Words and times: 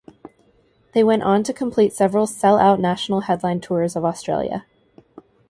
They 0.95 1.03
went 1.03 1.21
on 1.21 1.43
to 1.43 1.53
complete 1.53 1.93
several 1.93 2.25
sell 2.25 2.57
out 2.57 2.79
national 2.79 3.19
headline 3.19 3.61
tours 3.61 3.95
of 3.95 4.03
Australia. 4.03 4.65